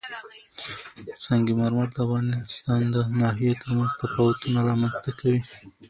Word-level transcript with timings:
سنگ 1.23 1.45
مرمر 1.59 1.87
د 1.93 1.97
افغانستان 2.05 2.81
د 2.95 2.97
ناحیو 3.19 3.59
ترمنځ 3.61 3.91
تفاوتونه 4.01 4.59
رامنځ 4.69 4.95
ته 5.03 5.11
کوي. 5.19 5.41